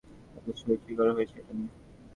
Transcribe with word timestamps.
যথেষ্ট 0.35 0.63
হৈচৈ 0.67 0.93
করা 0.99 1.11
হয়েছে 1.13 1.35
এটা 1.39 1.53
নিয়ে। 1.53 1.71